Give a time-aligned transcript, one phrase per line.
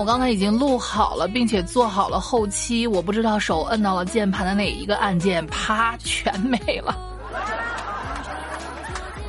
[0.00, 6.96] 我刚才已经录好了，并且做好了后期，我不知道手摁到了键盘的哪一个按键，啪，全没了。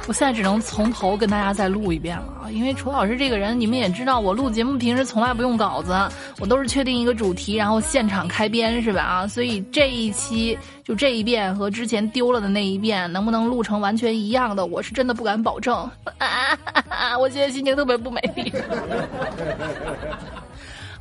[0.08, 2.50] 我现在只能从头跟大家再录一遍了啊！
[2.50, 5.94] 因为楚老师这个人，你们也知道，我录节目平时从来不用稿子，
[6.40, 9.02] 我都是确定一个主题，然后现场开编，是吧？
[9.02, 15.76] 啊，所以这一期就这一遍和之前丢了的那一遍，能不能录成完全一样的，我是真的不敢保证。
[16.18, 18.52] 啊，我现在心情特别不美丽。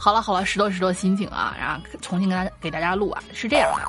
[0.03, 3.85] 好了好了，拾掇拾掇心情啊，然后重新跟大家给大家录啊，是这样的。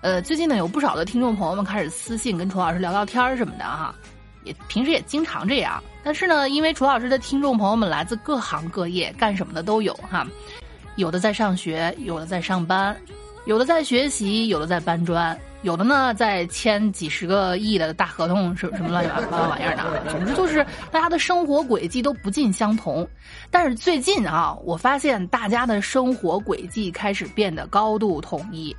[0.00, 3.92] 呃，最近呢，有不少的听众朋友们开始私信跟楚老师聊聊天儿什么的哈，
[4.44, 5.82] 也平时也经常这样。
[6.04, 10.24] 但是呢，因为楚老师的听众朋友们来自各行各业，干什么的都有哈，
[10.94, 12.96] 有的在上学，有的在上班，
[13.44, 20.02] 有的在学习，有的在搬砖，有的呢在签几十个亿的大合同，什什么乱七八糟玩意儿的。
[20.10, 23.06] 总之就是大家的生活轨迹都不尽相同。
[23.50, 28.74] 但是最近啊，我发现大家的生活轨迹开始变得高度统一。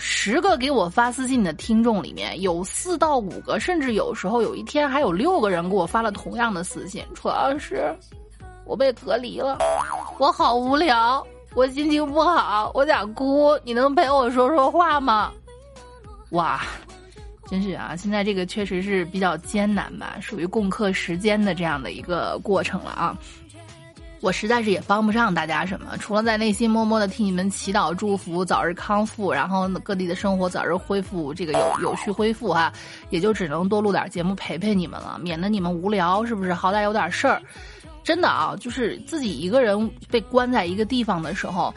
[0.00, 7.04] 十个给我发私信的听众里面有四到五个，甚至有时候有一天还有六个人给我发了同样的私信。
[7.12, 7.92] 主要是
[8.64, 9.58] 我被隔离了，
[10.20, 11.26] 我好无聊，
[11.56, 15.32] 我心情不好，我想哭，你能陪我说说话吗？
[16.30, 16.60] 哇，
[17.48, 23.16] 真是啊，现在这个确实是比较艰难吧，属于共克时艰的这样的一个过程了啊。
[24.20, 32.72] 我实在是也帮不上大家什么，除了在内心默默的替你们祈祷、祝福早日康复，然后各地的生活早日恢复，这个有有序恢复哈，
[33.10, 36.52] 也就只能多录点节目陪陪你们了，免得你们无聊，是不是？
[36.52, 37.40] 好歹有点事儿。
[38.02, 41.72] 真的啊，就是自己一个人被关在一个地方的时候，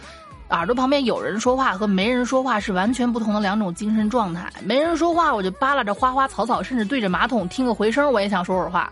[0.51, 4.51] 耳朵旁边有人说话和没人说话是完全不同的两种精神状态。
[4.63, 8.91] 没人说话，我就扒拉着花花草草，甚至对着马桶听个回声，我也想说会儿话。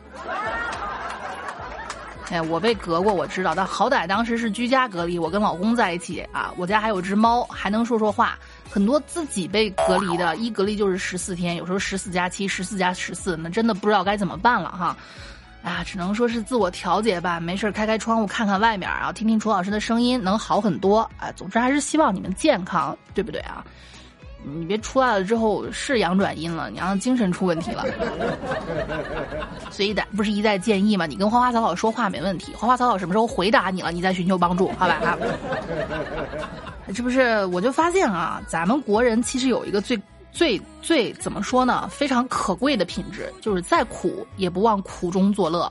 [2.31, 8.37] 哎，我被隔过，我知道，但好歹当时是居家隔离，我跟老公在一起啊，我家还有只猫，还能说说话。
[8.69, 14.95] 很多自己被隔离的，一隔离就是十四天，有时候十四加七、十四加十四，那真的不知道该怎么办了哈。
[15.61, 20.99] 啊，只能说是自我调节吧，没事开开窗户看看外面啊，听听楚老师的声音，能好很多。
[21.17, 23.63] 啊，总之还是希望你们健康，对不对啊？
[24.41, 27.83] 你别出来了之后是阳转阴了，你让精神出问题了。
[29.69, 31.05] 所以的不是一再建议吗？
[31.05, 34.95] 你跟花花草草说话没问题，花花草草什么时候回答你了，你再寻求帮助，好吧？
[35.03, 35.17] 啊，
[36.95, 39.99] 这不是我就发现啊，咱们国人其实有一个最
[40.31, 41.87] 最最怎么说呢？
[41.89, 45.69] 非常可贵的品质，就是再苦也不忘苦中作乐。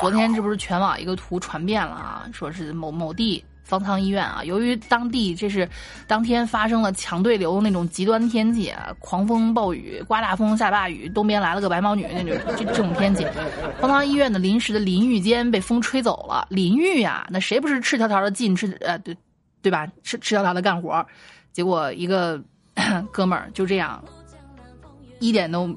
[0.00, 3.44] 昨天这不是全网一个图传遍了啊，说是某某地。
[3.62, 5.68] 方舱医院啊，由于当地这是
[6.08, 13.24] 当天发生了强对流那种极端天气，狂风暴雨、刮大风、下大雨，东边来了个白毛女，那种这这种天气，
[13.80, 16.44] 方舱医院的临时的淋浴间被风吹走了。
[16.50, 19.16] 淋浴呀，那谁不是赤条条的进，赤呃对
[19.62, 19.86] 对吧？
[20.02, 21.06] 赤赤条条的干活，
[21.52, 22.42] 结果一个
[23.12, 24.02] 哥们儿就这样
[25.18, 25.68] 一点都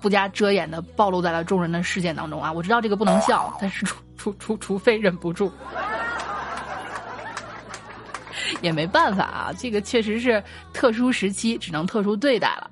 [0.00, 2.52] 不加遮掩的暴露在了众人的视线当中啊！
[2.52, 5.52] 我知道这个不能笑，但是除除除除非忍不住。
[8.62, 10.42] 也没办法啊，这个确实是
[10.72, 12.70] 特殊时期，只能特殊对待了。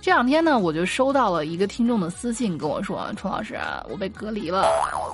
[0.00, 4.66] 这两天呢，我就收到了一个听众的私信，跟我说：“楚老师，我被隔离了。”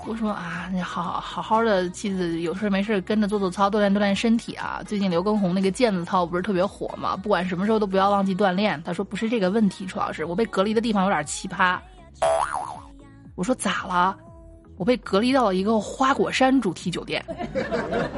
[0.06, 4.80] 我说：“啊，你好好好好的，妻子有事没事跟着做做操，锻炼锻炼身体啊。
[4.86, 7.16] 最近刘畊宏那个毽子操不是特别火吗？
[7.16, 11.76] 不管什么时候都不要忘记锻炼。”他说：“不是这个问题，楚老师，我被隔离的地方有点奇葩。”
[13.34, 14.16] 我说：“咋了？”
[14.78, 17.24] 我被隔离到了一个花果山主题酒店。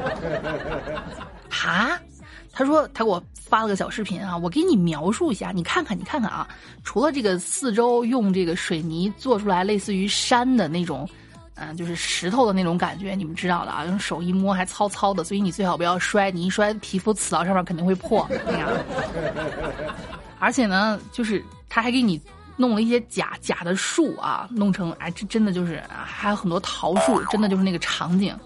[1.49, 1.97] 哈，
[2.59, 6.45] 他说他给我发了个小视频啊，我给你描述一下，你看看你看看啊，
[6.83, 11.07] 除了这个四周用这个水泥做出来类似于山的那种，
[11.55, 18.69] 嗯，就是石头的那种感觉，你们知道的啊，用手一摸还糙糙的，所以你最好不要摔，你一摔皮肤刺到上面肯定会破那样。
[20.37, 22.21] 而且呢，就是他还给你。
[22.61, 28.37] 弄了一些假假的树啊，弄成哎，这真的就是还有很多桃树，真的就是那个场景。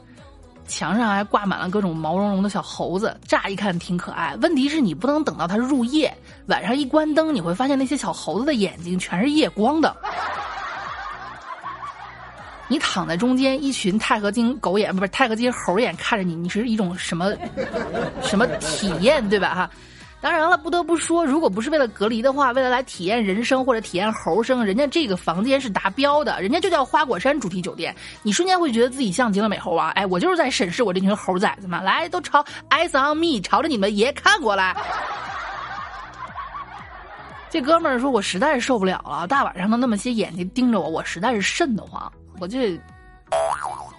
[0.67, 4.35] 墙上还挂满了各种毛茸茸的小猴子，乍一看挺可爱。
[4.41, 6.15] 问题是你不能等到它入夜，
[6.47, 9.95] 晚上一关灯，你会发现那些小猴子的眼睛全是夜光的。
[12.67, 17.33] 你躺在中间，一群钛合金狗眼不是钛合金猴眼看着你，你是一种什么
[18.21, 19.53] 什么体验，对吧？
[19.53, 19.69] 哈。
[20.23, 27.93] 当然了，不得不说，如果不是为了隔离的话，为了来体验人生或者体验猴生，人家这个房间是达标的，人家就叫花果山主题酒店。
[28.21, 34.73] 你瞬间会觉得自己像极了美猴王，哎，我就是在审视我这群猴崽子们，来，都朝 eyes on me，朝着你们爷看过来。
[37.49, 42.09] 这哥们儿说，我实在是受不了了，大晚上的那么些眼睛盯着我，我实在是瘆得慌，
[42.39, 42.79] 我这。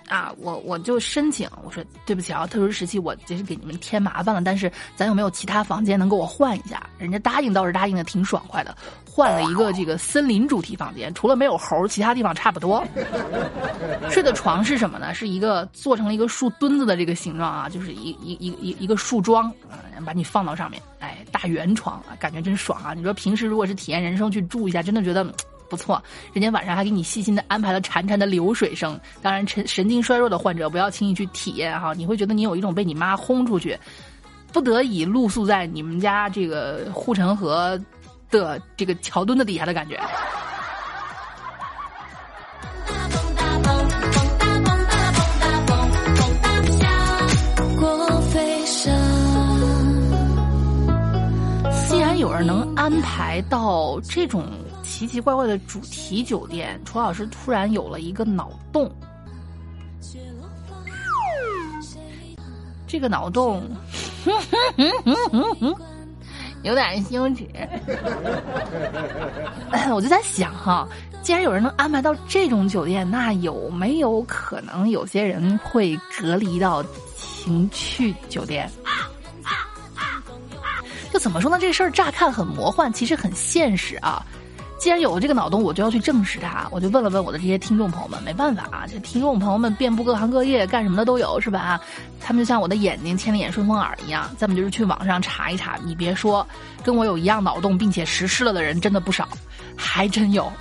[0.09, 6.83] 啊，我我就申请，我说对不起啊，特殊时期我这是给你们添麻烦了，但是咱有没有其他房间能给我换一下？
[6.99, 8.77] 人家答应倒是答应的挺爽快的，
[9.11, 12.85] 换了一个这个森林主题房间，除了没有猴，其他地方差不多。
[14.11, 15.15] 睡的床是什么呢？
[15.15, 19.53] 是一个做成了一个树墩子的这个形状啊，就是一一一一一个树桩，
[20.05, 22.93] 把你放到上面，哎，大圆床啊，感觉真爽啊！
[22.95, 25.27] 你说平时如果是体验人生去住一下，真的觉得。
[25.69, 26.02] 不错，
[26.32, 28.99] 人家晚上还给你细心的安排了潺潺的流水声。
[29.20, 33.78] 当然，神神经衰弱的患者不要轻易去体验哈，你会觉得你有一种被你妈轰出去，
[34.52, 37.81] 不得已露宿在你们家这个护城河
[38.31, 40.00] 的这个桥墩的底下的感觉。
[51.88, 54.44] 既然有人能安排到这种。
[54.94, 58.88] 奇奇怪怪的主题酒店，楚老师突然有了一个脑洞。
[62.87, 63.61] 这个脑洞
[66.62, 67.44] 有点羞耻，
[69.93, 70.87] 我就在想哈，
[71.23, 76.85] 既然有人能安排到这种酒店，那有没有可能有些人会隔离到
[77.17, 78.70] 情趣酒店？
[81.12, 81.58] 就怎么说呢？
[81.58, 84.25] 这事儿乍看很魔幻，其实很现实啊。
[84.79, 86.69] 既然有了这个脑洞，我就要去证实它。
[86.71, 91.81] 我就问了问我的这些听众朋友们，没办法啊，这听众朋友们遍布各行各业，干什么的都有，是吧？
[92.21, 94.31] 他们就像我的眼睛，千里眼、顺风耳一样。
[94.37, 96.47] 再么就是去网上查一查，你别说，
[96.82, 99.26] 跟我有一样脑洞并且实施了的人真的不少，
[99.76, 100.53] 还真有。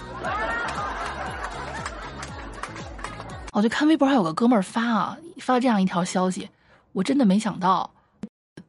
[3.51, 6.49] 我就看微博，还有个哥们儿发啊，发了这样一条消息，
[6.93, 7.89] 我真的没想到，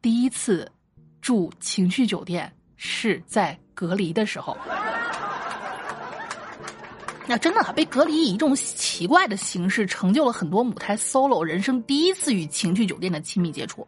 [0.03, 0.71] 第一次
[1.21, 4.57] 住情趣酒店是在隔离的时候。
[7.27, 13.87] 那真的被隔离以一种奇怪的形式，成就了很多母胎 solo 人生第一次与情趣酒店的亲密接触。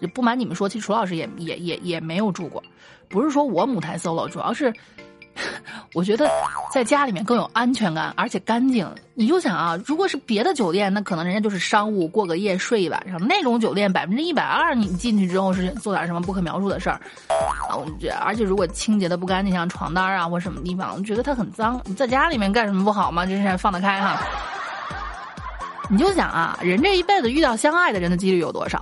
[0.00, 2.62] 就不瞒你们说，其实楚老师也也也也没有住过，
[3.08, 4.72] 不是说我母胎 solo，主要是。
[5.92, 6.30] 我觉得
[6.72, 8.88] 在家里面更有安全感，而且干净。
[9.14, 13.20] 你就想啊，如果是别的酒店，那可能人家就是商务过个夜睡一晚上。
[13.26, 17.00] 那种酒店百分之一百二，你进去之后是做点什么不可描述的事儿
[17.68, 17.74] 啊！
[17.76, 21.80] 我觉得，而且如果清洁的不干净，像床单啊或什么地方，我觉得它很脏。
[21.84, 23.26] 你在家里面干什么不好吗？
[23.26, 24.16] 真是放得开哈。
[25.88, 28.80] 你就想啊，人这一辈子遇到相爱的人的几率有多少？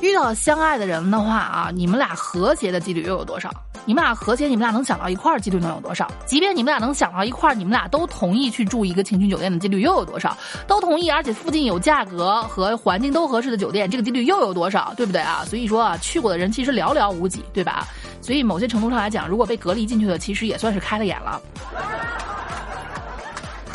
[0.00, 3.50] 遇到相爱的人的话啊，你们俩和谐的几率又有多少？
[3.86, 6.10] 你们俩和谐，你们俩能想到一块儿几率能有多少？
[6.26, 10.36] 即便你们俩能想到一块儿，你们俩都同意去住一个情趣酒店的几率又有多少？
[10.66, 14.94] 都同意，而且附近有价格和环境都合适的酒店，这个几率又有多少？
[14.96, 15.44] 对不对啊？
[15.46, 17.86] 所以说啊，去过的人其实寥寥无几，对吧？
[18.22, 21.40] 所以某些程度上来讲，如果被隔离进去的，其实也算是开了眼了。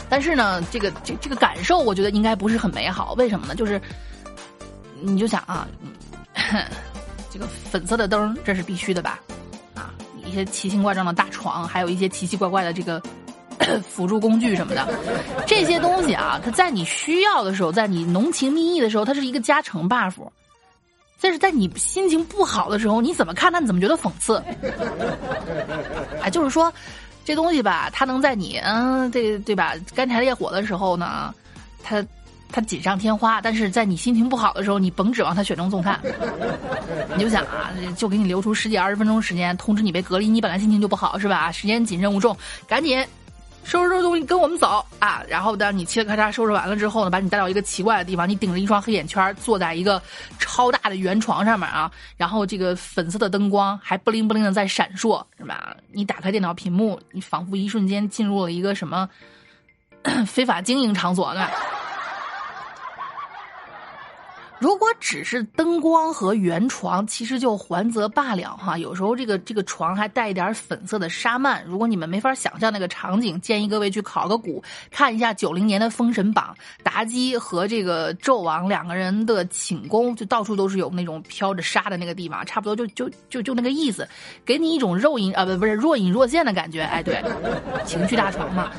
[0.09, 3.13] 但是呢，这个这这个感受，我觉得应该不是很美好。
[3.13, 3.53] 为什么呢？
[3.53, 3.79] 就是
[5.01, 5.67] 你就想啊，
[7.29, 9.19] 这个粉色的灯，这是必须的吧？
[10.29, 13.01] 一些奇形怪状的大床，还有一些奇奇怪怪的这个
[13.81, 14.87] 辅助工具什么的，
[15.47, 20.13] 这些东西啊，它在你需要的时候，在你浓情蜜意的时候，它是一个加成 buff；
[21.19, 24.37] 但是在你心情不好的时候，你怎么看它，你怎么觉得讽刺？
[26.21, 26.71] 啊， 就是说，
[27.25, 31.33] 这东西吧，它能在你嗯，对对吧，干柴烈火的时候呢，
[31.83, 32.05] 它。
[32.51, 35.99] 它锦上添花，但是在你心情不好的时候，你甭指望它雪中送炭。
[37.15, 41.51] 你就想啊，就给你留出十几二十分钟时间，通知你被隔离，你本来心情就不好是吧？
[41.51, 42.35] 时间紧，任务重，
[42.67, 43.05] 赶紧
[43.63, 45.21] 收拾收拾东西跟我们走啊！
[45.27, 50.01] 然后当你嘁哩咔嚓收拾完了之后呢，把你带到一个奇怪的地方，你顶着一双黑眼圈，坐在一个
[50.39, 55.75] 超大的圆床上面啊，然后这个粉色的灯光还不灵不灵的在闪烁，是吧？
[55.91, 59.07] 你打开电脑屏幕，你仿佛一瞬间进入了一个什么
[60.25, 61.47] 非法经营场所呢？
[64.59, 68.77] 如果只是灯光和圆床，其实就还则罢了哈。
[68.77, 71.63] 有时候这个这个床还带一点粉色的纱幔。
[71.65, 74.61] 如果你们没法想象那个场景，建议各位去考个古，
[74.91, 84.05] 看一下九零年的《封神榜》，妲己和这个纣王两个人的寝宫，就到处都是有那种飘着纱的那个地方，差不多就就就就那个意思，
[84.45, 86.81] 给你一种肉隐啊不不是若隐若现的感觉。
[86.81, 87.23] 哎，对，
[87.85, 88.69] 情趣大床嘛。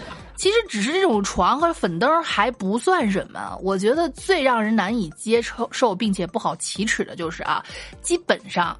[0.40, 5.38] 其实只是这种床和粉灯还不算什么，我觉得最让人难以接
[5.70, 7.62] 受并且不好启齿的就是啊，
[8.00, 8.74] 基本上，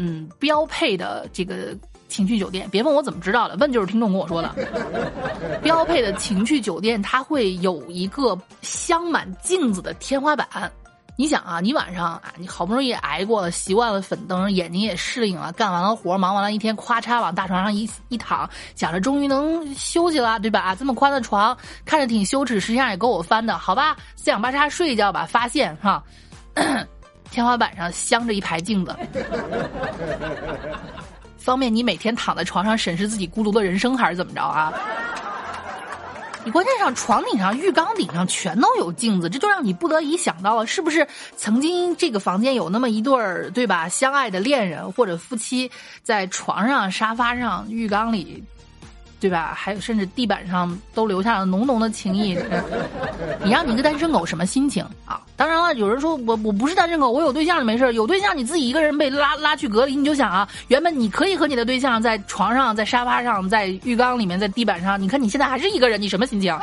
[0.00, 1.68] 嗯，标配的这个
[2.08, 4.52] 情趣酒店，别问我怎么知道的，问就是听众跟我说的。
[5.62, 10.48] 标配的情趣酒店，它会有一个镶满镜子的天花板。
[11.16, 20.60] 你想啊，你晚上啊，你好不容易挨过了，习惯了粉灯，眼睛也适应了，干完了活，忙完了一天，咵嚓往大床上一一躺，想着终于能休息了，对吧？
[20.60, 23.96] 啊这么宽的床，看着挺羞耻，实际上也够我翻的，好吧？
[24.16, 26.02] 四仰八叉睡一觉吧，发现哈，
[27.30, 28.96] 天花板上镶着一排镜子，
[31.38, 34.72] 方便你每天躺在床上审视自己孤独的人生，还是怎么着啊？
[36.44, 43.88] 你关键上床顶上、浴缸顶上全都有镜子，这就让你不得已想到了，是不是曾经这个房间有那么一对儿，对吧？
[43.88, 45.70] 相爱的恋人或者夫妻
[46.02, 48.44] 在床上、沙发上、浴缸里。
[49.24, 49.54] 对吧？
[49.56, 52.38] 还有，甚至地板上都留下了浓浓的情谊。
[53.42, 55.18] 你让你一个单身狗什么心情啊？
[55.34, 66.54] 当然了，有人说我我不是单身狗，我有对象就没事有对象你自己一个人被拉拉去隔离，你就想啊，原本你可以和你的对象在床上、在沙发上、在浴缸里面、在地板上，你看你现在还是一个人，你什么心情？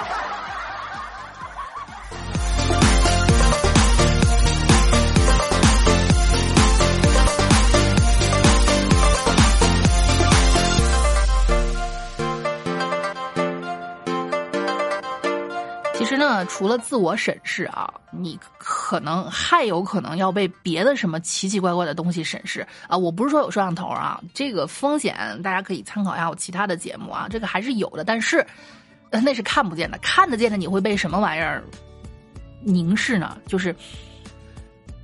[16.31, 22.97] 那，除了自我审视啊，你可能还有可能要被别的什么奇奇怪怪的东西审视啊。
[22.97, 28.05] 我不是说有摄像头啊，这个风险大家可以参考一下我其他的节目啊，这个还是有的。
[28.05, 28.45] 但是
[29.11, 31.61] 那是看不见的，看得见的你会被什么玩意儿
[32.61, 33.37] 凝视呢？
[33.45, 33.75] 就是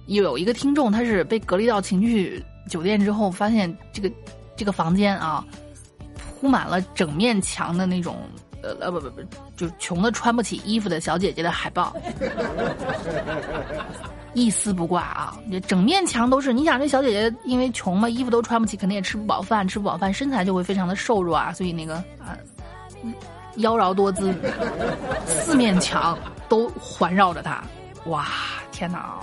[0.05, 4.09] 有一个听众，他是被隔离到情趣酒店之后，发现这个
[4.55, 5.45] 这个房间啊，
[6.39, 8.17] 铺满了整面墙的那种。
[8.61, 9.21] 呃呃不不不，
[9.55, 11.95] 就穷的穿不起衣服的小姐姐的海报，
[14.33, 15.37] 一丝不挂啊！
[15.51, 16.51] 这整面墙都是。
[16.51, 21.53] 你想这小姐姐因为穷嘛，衣服都穿不起，肯定也吃不饱饭，吃不饱饭，身材就会非常的瘦弱啊。
[21.53, 22.37] 所以那个啊，
[23.57, 24.33] 妖娆多姿，
[25.27, 26.17] 四面墙
[26.49, 27.63] 都环绕着她。
[28.05, 28.27] 哇，
[28.71, 29.19] 天哪！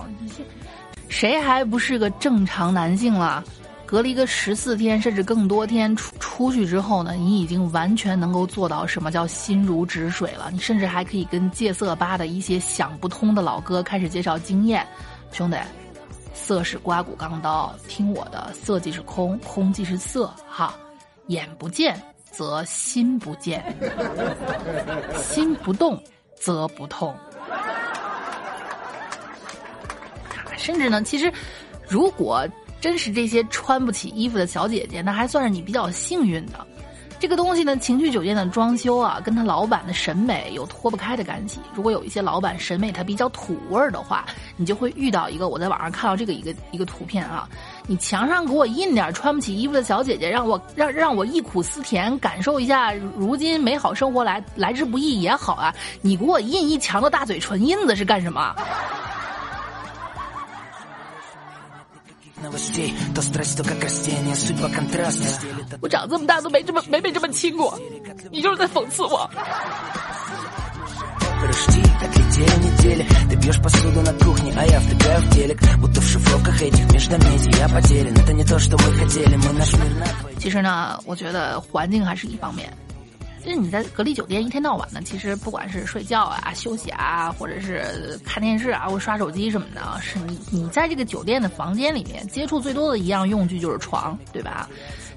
[1.09, 3.43] 谁还不是个正常男性了？
[3.95, 10.51] 隔离个十四天甚至更多天出出去之后呢，你已经完全能够做到什么叫心如止水了。
[10.51, 14.85] 你甚至还可以跟戒色吧的一些想不通的老哥开始介绍经验，
[15.31, 15.57] 兄弟，
[16.35, 20.75] 色是刮骨钢刀，听我的，色即是空，空即是色，哈，
[21.29, 21.97] 眼不见
[22.33, 23.65] 则心不见，
[25.23, 26.03] 心不动
[26.35, 27.15] 则不痛。
[30.57, 31.33] 甚至呢，其实
[31.87, 32.45] 如果。
[32.85, 36.67] 真是这些穿不起衣服的小姐姐，那还算是你比较幸运的。
[37.19, 41.59] 这个东西呢，情趣酒店的装修啊，跟他老板的审美有脱不开的干系。
[41.75, 44.27] 如果有一些老板审美他比较土味儿的话，
[44.59, 47.49] 你就会遇到一个我在网上看到这个一个一个图片啊，
[47.87, 55.75] 你墙上给我印点穿不起衣服的小姐姐，让我让让我忆苦思甜，感受一下如今美好生活来来之不易也好啊。
[56.03, 58.55] 你给我印一墙的大嘴唇印子是干什么？
[65.81, 67.79] 我长这么大都没这么没被这么亲过，
[68.31, 69.29] 你就是在讽刺我。
[80.39, 82.73] 其实呢，我觉得环境还是一方面。
[83.45, 94.67] 其实你在隔离酒店一天到晚的，其实不管是睡觉啊、休息啊，或者是看电视啊，或刷手机什么的，是你你在这个酒店的房间里面接触最多的一样用具就是床，对吧？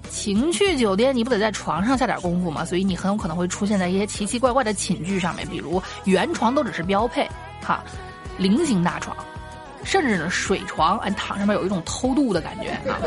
[0.10, 2.65] 情趣酒店你不得在床上下点功夫吗？
[2.65, 7.25] 所以你很有可能会出现在一些奇奇怪怪的寝具上面，比如圆床都只是标配，
[7.62, 7.81] 哈，
[8.38, 9.15] 菱形大床，
[9.86, 13.00] 甚至呢水床，哎躺上面有一种偷渡的感觉啊。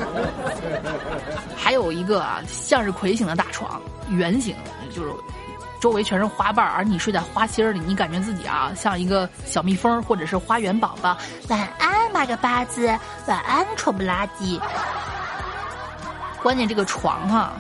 [1.55, 3.81] 还有一个啊向日葵型的大床，
[4.11, 4.55] 圆形。
[4.95, 5.11] 就是
[5.81, 11.17] 周围全是花瓣而你睡在花心里，你感觉自己啊像一个小蜜蜂或者是花园宝宝。
[11.49, 12.87] 晚安，马个巴子，
[13.27, 14.61] 晚安，臭不拉几。
[16.43, 17.53] 关键这个床哈，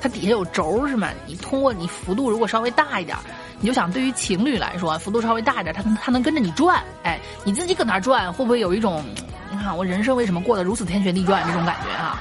[0.00, 1.08] 它底下有轴是吗？
[1.26, 3.16] 你通过你幅度如果稍微大一点，
[3.60, 6.82] 你就想对于情侣来说，幅度稍微大一点，它它能跟着你转。
[7.02, 9.04] 哎，你自己搁那转，会不会有一种
[9.50, 12.18] 你看我人生为什么过得如此天旋地转这种感觉啊？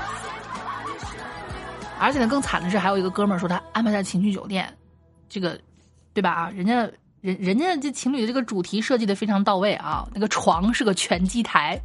[1.99, 4.71] 而且呢，更惨的是，还有一个哥们儿说他安排在情趣酒店，
[5.27, 5.59] 这个，
[6.13, 6.31] 对吧？
[6.31, 6.89] 啊，人家
[7.21, 11.79] 人人家这情侣的这个主题设计的非常到位啊，那个床是个拳击台，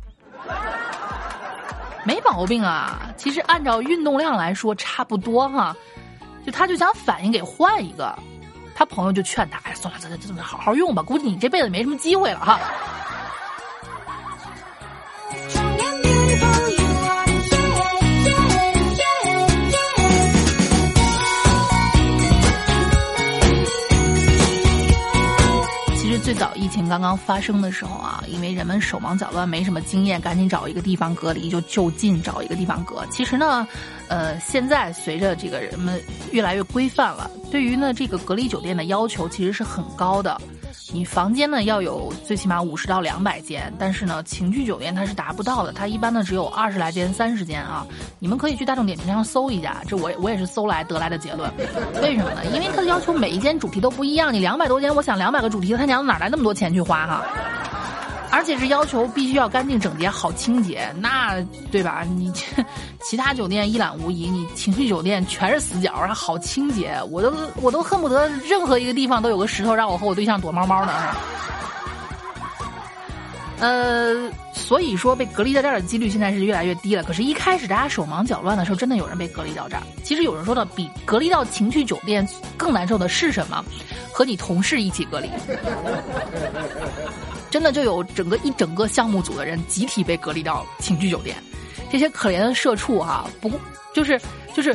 [2.04, 3.10] 没毛病啊。
[3.16, 5.76] 其实按照运动量来说差不多哈，
[6.44, 8.16] 就他就想反应给换一个。
[8.74, 12.58] 他朋友就劝他：“哎，算了，这这这好好用吧，估计你这辈子没什么机会了哈。”
[26.32, 33.04] 最早疫情刚刚发生的时候啊，因为人们手忙脚乱，没什么经验，赶紧找一个地方隔离，就就近找一个地方隔。
[33.10, 33.68] 其实呢，
[34.08, 40.40] 呃，现在随着这个人们越来越规范了，对于呢这个隔离酒店的要求其实是很高的。
[40.92, 47.86] 你房间呢要有最起码五十到两百间，但是呢情趣酒店它是达不到的，它一般呢只有二十来间、三十间啊。
[48.18, 51.50] 你们可以去大众点评上搜一下，这我我也是搜来得来的结论。
[52.02, 52.44] 为什么呢？
[52.52, 57.24] 因为它的要求每一间主题都不一样，你两百多间，我想两百个主题，他娘哪来那么多钱去花哈？
[58.32, 61.38] 而且是要求必须要干净整洁、好清洁，那
[61.70, 62.02] 对吧？
[62.16, 62.32] 你
[63.02, 70.92] 其他酒店一览无遗，你情趣酒店全是死角，还好清洁，我都我都恨不得任何一个地方都有个石头让我和我对象躲猫猫呢。
[73.60, 77.04] 呃，所以说被隔离在这儿的几率现在是越来越低了。
[77.04, 79.82] 可是，一开始大家手忙脚乱的时候，真的有人被隔离到这儿。
[80.02, 83.62] 其实有人说呢，比隔离到情趣酒店更难受的是什么？
[84.10, 85.30] 和你同事一起隔离。
[87.52, 91.36] 真的就有整个一整个项目组的人集体被隔离到情趣酒店，
[91.90, 93.52] 这些可怜的社畜哈，不
[93.92, 94.18] 就是
[94.54, 94.74] 就是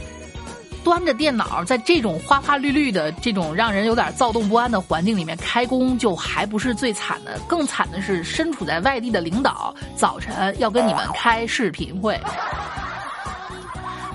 [0.84, 12.20] 端着电脑在这种花花绿绿的这种让人有点躁动不安的环境里面开工，就还不是最惨的，更惨的是身处在外地的领导早晨要跟你们开视频会，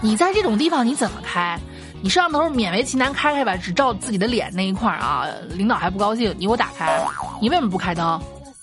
[0.01, 1.59] 你在这种地方你怎么开？
[2.01, 7.05] 你摄像头勉为其难开开吧，只照自己的脸那一块儿啊，领导还不高兴，你给我打开，
[7.41, 8.21] 你为什么不开灯？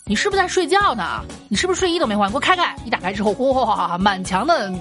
[0.10, 1.24] 你是不是在睡觉呢？
[1.50, 2.28] 你是不是睡衣都没换？
[2.32, 2.75] 给我开开！
[2.84, 4.74] 一打开之后，哇，满墙的，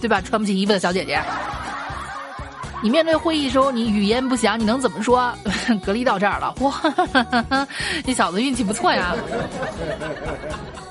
[0.00, 0.20] 对吧？
[0.20, 1.20] 穿不起衣服的小姐姐。
[2.80, 5.34] 你面对会议时候，你语言不详，你能怎么说？
[5.84, 7.66] 隔离到这儿了，哇，
[8.06, 9.16] 这小子运气不错呀。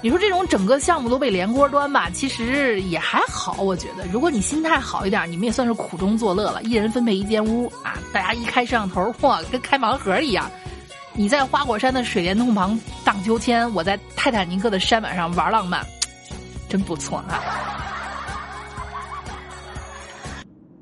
[0.01, 4.05] 你说这种整个项目都被连锅端吧，其实也还好，我觉得。
[4.11, 6.61] 如果你心态好一点，你们也算是苦中作乐了。
[6.63, 10.51] 一人分配一间屋啊，大家一开摄像头，哇，跟开盲盒一样。
[11.15, 15.85] 你在花果山的水帘洞旁荡秋千，我在泰坦尼克的山板上玩浪漫，
[16.67, 17.39] 真不错啊！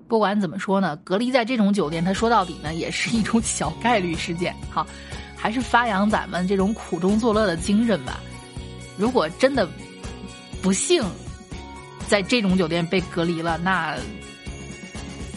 [0.07, 4.55] 不管怎么说呢，隔离在这种酒店，它说到底呢，也是一种小概率事件。
[4.69, 4.87] 好，
[5.35, 8.19] 还是发扬咱们这种苦中作乐的精神吧。
[8.97, 9.67] 如果真的
[10.61, 11.03] 不幸
[12.07, 13.97] 在这种酒店被隔离了，那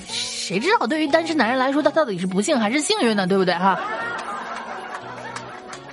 [0.06, 3.26] 谁知道对于单身男人来说，他到底是不幸还是幸运呢？
[3.26, 3.76] 对不对哈？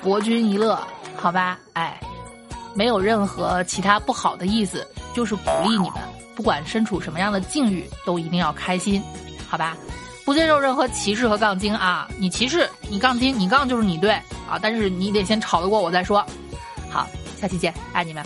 [0.02, 0.80] 博君一乐，
[1.16, 2.00] 好吧，哎，
[2.74, 5.94] 没有任何其他不好的意思，就是鼓励你们，
[6.36, 9.02] 不管身处什么样的境遇，都一定要开心，
[9.48, 9.78] 好吧，
[10.26, 12.08] 不接受任何歧视和杠精啊！
[12.18, 14.12] 你歧视，你杠精，你杠就是你对
[14.50, 16.26] 啊，但是你得先吵得过我再说。
[16.90, 17.08] 好，
[17.40, 18.26] 下期见，爱你们。